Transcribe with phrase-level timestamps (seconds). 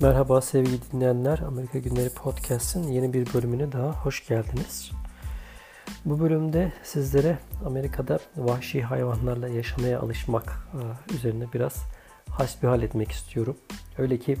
[0.00, 1.38] Merhaba sevgili dinleyenler.
[1.38, 4.90] Amerika Günleri Podcast'ın yeni bir bölümüne daha hoş geldiniz.
[6.04, 11.84] Bu bölümde sizlere Amerika'da vahşi hayvanlarla yaşamaya alışmak e, üzerine biraz
[12.30, 13.56] hasbihal etmek istiyorum.
[13.98, 14.36] Öyle ki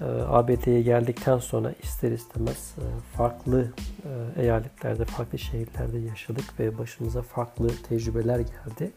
[0.00, 3.72] e, ABD'ye geldikten sonra ister istemez e, farklı
[4.36, 8.92] eyaletlerde, farklı şehirlerde yaşadık ve başımıza farklı tecrübeler geldi.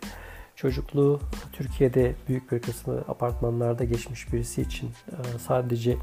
[0.57, 1.19] Çocukluğu
[1.53, 5.97] Türkiye'de büyük bir kısmı apartmanlarda geçmiş birisi için e, sadece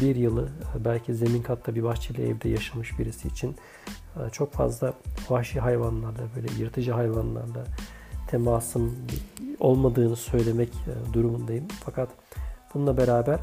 [0.00, 3.56] bir yılı e, belki zemin katta bir bahçeli evde yaşamış birisi için
[4.16, 4.92] e, çok fazla
[5.30, 7.64] vahşi hayvanlarla böyle yırtıcı hayvanlarla
[8.30, 8.94] temasım
[9.60, 10.72] olmadığını söylemek
[11.12, 11.68] durumundayım.
[11.84, 12.08] Fakat
[12.74, 13.40] bununla beraber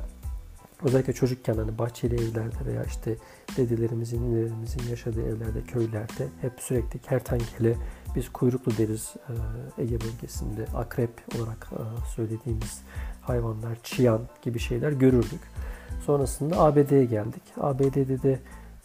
[0.86, 3.16] özellikle çocukken hani bahçeli evlerde veya işte
[3.58, 7.76] dedelerimizin, ninelerimizin yaşadığı evlerde, köylerde hep sürekli kertenkele,
[8.16, 9.14] biz kuyruklu deriz
[9.78, 10.66] e, Ege bölgesinde.
[10.76, 12.82] Akrep olarak e, söylediğimiz
[13.22, 15.42] hayvanlar, çiyan gibi şeyler görürdük.
[16.06, 17.44] Sonrasında ABD'ye geldik.
[17.58, 18.40] ABD'de de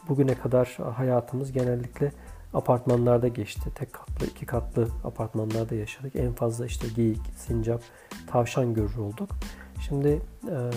[0.09, 2.12] bugüne kadar hayatımız genellikle
[2.55, 3.71] apartmanlarda geçti.
[3.75, 6.17] Tek katlı, iki katlı apartmanlarda yaşadık.
[6.17, 7.83] En fazla işte geyik, sincap,
[8.27, 9.31] tavşan görür olduk.
[9.89, 10.71] Şimdi e,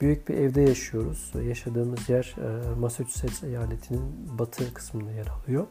[0.00, 1.32] büyük bir evde yaşıyoruz.
[1.48, 2.34] Yaşadığımız yer
[2.78, 5.66] Massachusetts eyaletinin batı kısmında yer alıyor.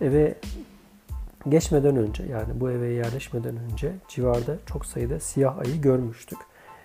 [0.00, 0.34] Eve
[1.48, 6.38] geçmeden önce yani bu eve yerleşmeden önce civarda çok sayıda siyah ayı görmüştük.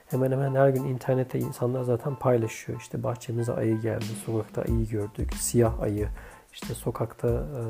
[0.05, 2.81] Hemen hemen her gün internette insanlar zaten paylaşıyor.
[2.81, 6.07] İşte bahçemize ayı geldi, sokakta ayı gördük, siyah ayı.
[6.53, 7.61] İşte sokakta e,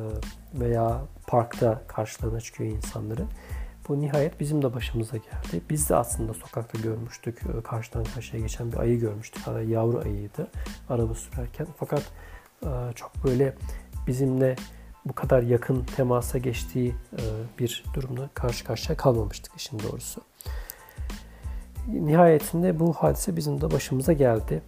[0.60, 3.28] veya parkta karşılarına çıkıyor insanların.
[3.88, 5.62] Bu nihayet bizim de başımıza geldi.
[5.70, 7.42] Biz de aslında sokakta görmüştük.
[7.44, 9.48] E, karşıdan karşıya geçen bir ayı görmüştük.
[9.48, 10.48] Hatta yavru ayıydı
[10.90, 11.68] araba sürerken.
[11.78, 12.04] Fakat
[12.64, 13.56] e, çok böyle
[14.08, 14.56] bizimle
[15.06, 17.24] bu kadar yakın temasa geçtiği e,
[17.60, 20.22] bir durumda karşı karşıya kalmamıştık işin doğrusu.
[21.88, 24.62] Nihayetinde bu hadise bizim de başımıza geldi.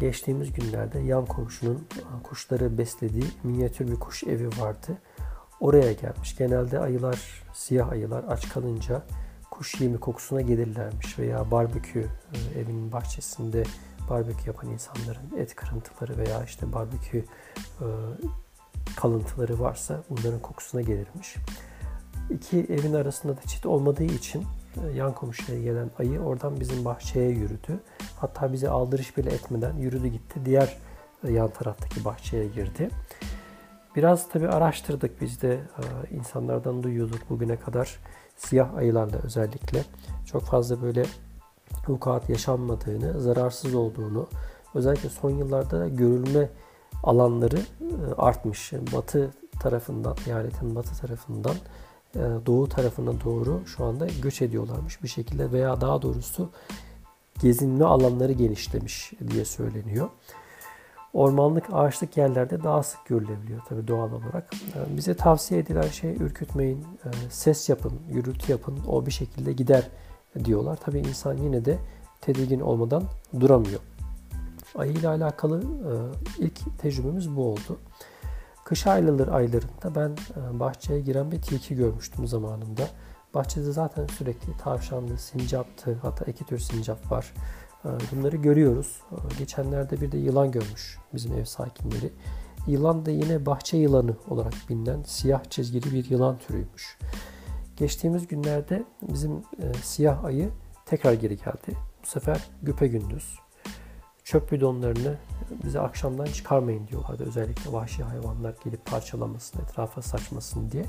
[0.00, 1.88] Geçtiğimiz günlerde yan komşunun
[2.22, 4.98] kuşları beslediği minyatür bir kuş evi vardı.
[5.62, 6.36] Oraya gelmiş.
[6.36, 9.02] Genelde ayılar, siyah ayılar aç kalınca
[9.50, 13.62] kuş yemi kokusuna gelirlermiş veya barbekü e, evinin bahçesinde
[14.10, 17.24] barbekü yapan insanların et kırıntıları veya işte barbekü
[18.96, 21.36] kalıntıları varsa bunların kokusuna gelirmiş.
[22.30, 24.44] İki evin arasında da çit olmadığı için
[24.84, 27.80] e, yan komşuya gelen ayı oradan bizim bahçeye yürüdü.
[28.16, 30.40] Hatta bize aldırış bile etmeden yürüdü gitti.
[30.44, 30.78] Diğer
[31.24, 32.90] e, yan taraftaki bahçeye girdi.
[33.96, 35.60] Biraz tabi araştırdık biz de
[36.10, 37.98] insanlardan duyuyorduk bugüne kadar
[38.36, 39.84] siyah ayılarla özellikle
[40.26, 41.04] çok fazla böyle
[41.88, 44.28] vukuat yaşanmadığını, zararsız olduğunu,
[44.74, 46.48] özellikle son yıllarda görülme
[47.02, 47.58] alanları
[48.18, 48.72] artmış.
[48.72, 49.30] Batı
[49.60, 51.54] tarafından, eyaletin batı tarafından
[52.46, 56.50] doğu tarafına doğru şu anda göç ediyorlarmış bir şekilde veya daha doğrusu
[57.40, 60.08] gezinme alanları genişlemiş diye söyleniyor.
[61.12, 64.50] Ormanlık, ağaçlık yerlerde daha sık görülebiliyor tabii doğal olarak.
[64.54, 66.86] E, bize tavsiye edilen şey ürkütmeyin,
[67.30, 69.88] ses yapın, gürültü yapın, o bir şekilde gider
[70.44, 70.78] diyorlar.
[70.84, 71.78] Tabii insan yine de
[72.20, 73.02] tedirgin olmadan
[73.40, 73.80] duramıyor.
[74.74, 75.92] Ayı ile alakalı e,
[76.44, 77.78] ilk tecrübemiz bu oldu.
[78.64, 82.82] Kış ayları aylarında ben e, bahçeye giren bir tilki görmüştüm zamanında.
[83.34, 87.34] Bahçede zaten sürekli tavşanlı, sincaptı, hatta iki tür sincap var.
[87.84, 89.02] E, bunları görüyoruz.
[89.38, 92.12] Geçenlerde bir de yılan görmüş bizim ev sakinleri.
[92.66, 96.98] Yılan da yine bahçe yılanı olarak bilinen siyah çizgili bir yılan türüymüş.
[97.76, 99.42] Geçtiğimiz günlerde bizim
[99.82, 100.50] siyah ayı
[100.86, 101.76] tekrar geri geldi.
[102.02, 103.42] Bu sefer güpe gündüz
[104.24, 105.16] çöp bidonlarını
[105.64, 107.24] bize akşamdan çıkarmayın diyorlardı.
[107.24, 110.84] Özellikle vahşi hayvanlar gelip parçalamasın, etrafa saçmasın diye.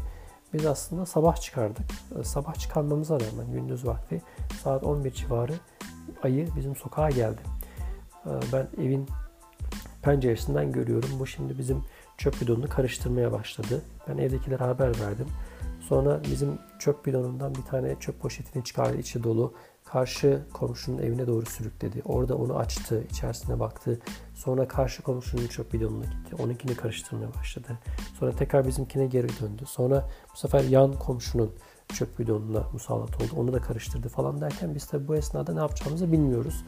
[0.53, 1.85] Biz aslında sabah çıkardık.
[2.19, 4.21] Ee, sabah çıkarmamıza rağmen gündüz vakti
[4.63, 5.53] saat 11 civarı
[6.25, 7.41] ayı bizim sokağa geldi.
[8.25, 9.07] Ee, ben evin
[10.01, 11.09] penceresinden görüyorum.
[11.19, 11.83] Bu şimdi bizim
[12.17, 13.81] çöp bidonunu karıştırmaya başladı.
[14.07, 15.27] Ben evdekilere haber verdim.
[15.79, 19.53] Sonra bizim çöp bidonundan bir tane çöp poşetini çıkardı içi dolu
[19.85, 22.01] karşı komşunun evine doğru sürükledi.
[22.05, 23.99] Orada onu açtı, içerisine baktı.
[24.33, 26.35] Sonra karşı komşunun çöp bidonuna gitti.
[26.39, 27.79] Onunkini karıştırmaya başladı.
[28.19, 29.63] Sonra tekrar bizimkine geri döndü.
[29.67, 31.51] Sonra bu sefer yan komşunun
[31.93, 33.31] çöp bidonuna musallat oldu.
[33.37, 36.65] Onu da karıştırdı falan derken biz tabii bu esnada ne yapacağımızı bilmiyoruz.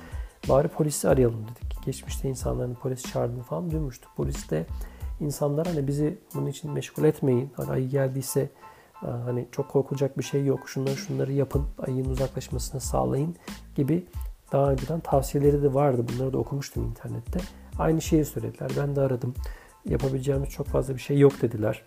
[0.50, 1.86] Bari polisi arayalım dedik.
[1.86, 4.12] Geçmişte insanların polis çağırdığını falan duymuştuk.
[4.16, 4.66] Polis de
[5.20, 7.52] insanlar hani bizi bunun için meşgul etmeyin.
[7.56, 8.50] Hani ayı geldiyse
[9.02, 10.70] hani çok korkulacak bir şey yok.
[10.70, 11.64] Şunları şunları yapın.
[11.88, 13.36] Ayın uzaklaşmasını sağlayın
[13.76, 14.06] gibi
[14.52, 16.06] daha önceden tavsiyeleri de vardı.
[16.14, 17.40] Bunları da okumuştum internette.
[17.80, 18.72] Aynı şeyi söylediler.
[18.78, 19.34] Ben de aradım.
[19.86, 21.84] Yapabileceğimiz çok fazla bir şey yok dediler.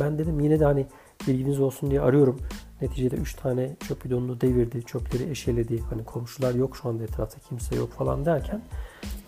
[0.00, 0.86] Ben dedim yine de hani
[1.26, 2.40] bilginiz olsun diye arıyorum.
[2.82, 5.80] Neticede 3 tane çöp bidonunu devirdi, çöpleri eşeledi.
[5.90, 8.62] Hani komşular yok şu anda etrafta kimse yok falan derken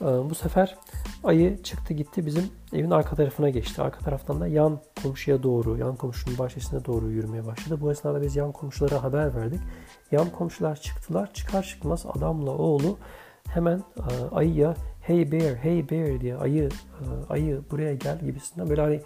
[0.00, 0.76] e, bu sefer
[1.24, 3.82] ayı çıktı gitti bizim evin arka tarafına geçti.
[3.82, 7.80] Arka taraftan da yan komşuya doğru, yan komşunun bahçesine doğru yürümeye başladı.
[7.80, 9.60] Bu esnada biz yan komşulara haber verdik.
[10.12, 11.34] Yan komşular çıktılar.
[11.34, 12.98] Çıkar çıkmaz adamla oğlu
[13.48, 14.74] hemen e, ayıya
[15.06, 19.00] hey bear, hey bear diye ayı, e, ayı buraya gel gibisinden böyle hani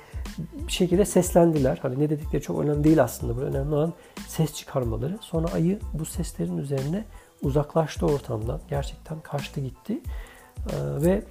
[0.66, 1.78] bir şekilde seslendiler.
[1.82, 3.36] Hani ne dedikleri çok önemli değil aslında.
[3.36, 3.92] Bu önemli olan
[4.28, 5.18] ses çıkarmaları.
[5.20, 7.04] Sonra ayı bu seslerin üzerine
[7.42, 8.60] uzaklaştı ortamdan.
[8.68, 10.00] Gerçekten kaçtı gitti.
[10.58, 11.22] E, ve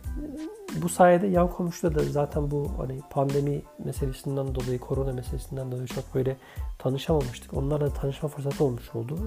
[0.82, 6.16] bu sayede yan komşuda da zaten bu hani pandemi meselesinden dolayı, korona meselesinden dolayı çok
[6.16, 6.38] böyle
[6.78, 7.54] tanışamamıştık.
[7.54, 9.18] Onlarla tanışma fırsatı olmuş oldu.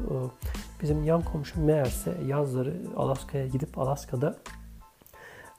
[0.82, 4.36] Bizim yan komşu meğerse yazları Alaska'ya gidip Alaska'da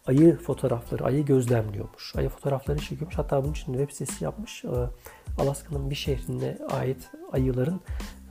[0.07, 2.15] ayı fotoğrafları, ayı gözlemliyormuş.
[2.15, 3.17] Ayı fotoğrafları çekiyormuş.
[3.17, 4.63] Hatta bunun için web sitesi yapmış.
[5.39, 7.81] Alaska'nın bir şehrine ait ayıların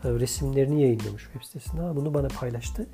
[0.05, 1.97] resimlerini yayınlıyormuş web sitesinde.
[1.97, 2.87] Bunu bana paylaştı.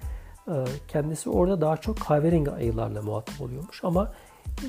[0.89, 3.85] Kendisi orada daha çok kahverengi ayılarla muhatap oluyormuş.
[3.85, 4.13] Ama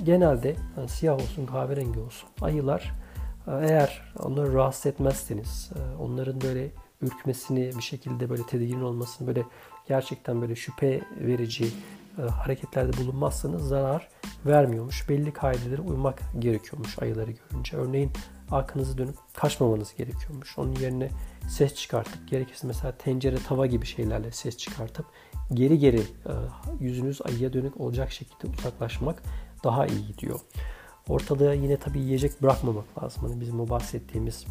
[0.03, 2.93] genelde yani siyah olsun kahverengi olsun ayılar
[3.47, 5.69] eğer onları rahatsız etmezseniz
[5.99, 6.69] onların böyle
[7.01, 9.45] ürkmesini bir şekilde böyle tedirgin olmasını böyle
[9.87, 11.71] gerçekten böyle şüphe verici
[12.31, 14.09] hareketlerde bulunmazsanız zarar
[14.45, 15.09] vermiyormuş.
[15.09, 17.77] Belli kaidelere uymak gerekiyormuş ayıları görünce.
[17.77, 18.11] Örneğin
[18.51, 20.57] arkanızı dönüp kaçmamanız gerekiyormuş.
[20.57, 21.09] Onun yerine
[21.49, 25.05] ses çıkartıp gerekirse mesela tencere, tava gibi şeylerle ses çıkartıp
[25.53, 26.01] geri geri
[26.79, 29.23] yüzünüz ayıya dönük olacak şekilde uzaklaşmak
[29.63, 30.39] daha iyi gidiyor.
[31.07, 33.23] Ortalığa yine tabii yiyecek bırakmamak lazım.
[33.23, 34.45] Hani bizim o bahsettiğimiz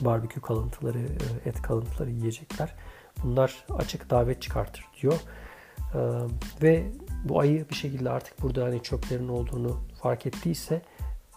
[0.00, 2.74] barbekü kalıntıları, e, et kalıntıları yiyecekler.
[3.22, 5.20] Bunlar açık davet çıkartır diyor.
[5.94, 6.00] E,
[6.62, 6.86] ve
[7.24, 10.82] bu ayı bir şekilde artık burada hani çöplerin olduğunu fark ettiyse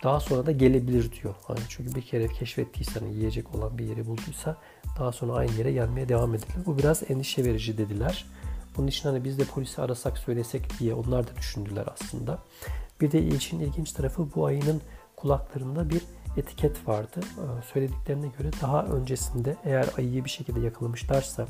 [0.04, 1.36] daha sonra da gelebilir diyor.
[1.48, 4.58] Hani çünkü bir kere keşfettiyse hani yiyecek olan bir yeri bulduysa
[5.00, 6.56] daha sonra aynı yere gelmeye devam edilir.
[6.66, 8.26] Bu biraz endişe verici dediler.
[8.78, 12.40] Bunun için hani biz de polisi arasak söylesek diye onlar da düşündüler aslında.
[13.02, 14.82] Bir de işin ilginç tarafı bu ayının
[15.22, 16.02] kulaklarında bir
[16.38, 17.20] etiket vardı.
[17.20, 21.46] Ee, söylediklerine göre daha öncesinde eğer ayıyı bir şekilde yakalamışlarsa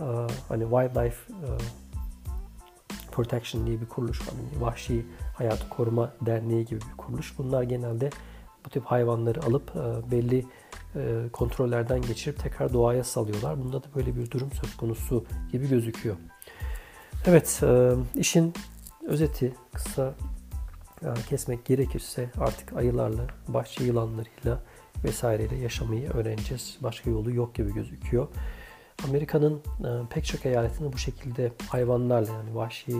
[0.00, 0.04] e,
[0.48, 1.48] hani Wildlife e,
[3.12, 4.34] Protection diye bir kuruluş var.
[4.52, 5.06] Yani Vahşi
[5.36, 7.38] Hayatı Koruma Derneği gibi bir kuruluş.
[7.38, 8.10] Bunlar genelde
[8.64, 10.46] bu tip hayvanları alıp e, belli
[11.32, 13.64] kontrollerden geçirip tekrar doğaya salıyorlar.
[13.64, 16.16] Bunda da böyle bir durum söz konusu gibi gözüküyor.
[17.26, 17.62] Evet,
[18.14, 18.54] işin
[19.06, 20.14] özeti kısa
[21.28, 24.62] kesmek gerekirse artık ayılarla, bahçe yılanlarıyla
[25.04, 26.78] vesaireyle yaşamayı öğreneceğiz.
[26.82, 28.28] Başka yolu yok gibi gözüküyor.
[29.08, 32.92] Amerika'nın e, pek çok eyaletinde bu şekilde hayvanlarla yani vahşi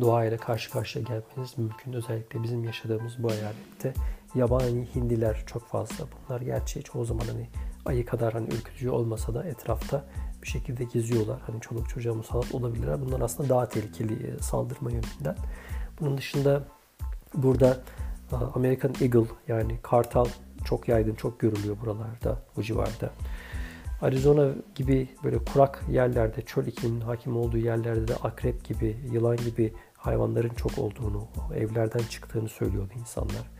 [0.00, 1.92] doğayla karşı karşıya gelmeniz mümkün.
[1.92, 3.94] Özellikle bizim yaşadığımız bu eyalette
[4.34, 6.04] yabani hindiler çok fazla.
[6.28, 7.48] Bunlar gerçi çoğu zaman hani
[7.84, 10.04] ayı kadar hani ürkütücü olmasa da etrafta
[10.42, 11.40] bir şekilde geziyorlar.
[11.46, 13.00] Hani çoluk çocuğa musallat olabilirler.
[13.06, 15.36] Bunlar aslında daha tehlikeli e, saldırma yönünden.
[16.00, 16.64] Bunun dışında
[17.34, 17.80] Burada
[18.32, 20.26] e, American Eagle yani kartal
[20.64, 23.10] çok yaygın, çok görülüyor buralarda, bu civarda.
[24.02, 29.72] Arizona gibi böyle kurak yerlerde, çöl ikliminin hakim olduğu yerlerde de akrep gibi, yılan gibi
[29.96, 33.50] hayvanların çok olduğunu, evlerden çıktığını söylüyordu insanlar.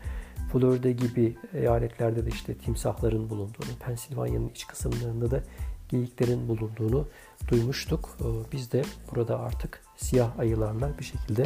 [0.51, 5.43] Florida gibi eyaletlerde de işte timsahların bulunduğunu, Pensilvanya'nın iç kısımlarında da
[5.89, 7.07] geyiklerin bulunduğunu
[7.47, 8.17] duymuştuk.
[8.19, 11.45] E, biz de burada artık siyah ayılarla bir şekilde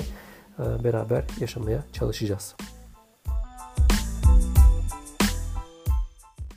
[0.60, 2.56] beraber yaşamaya çalışacağız.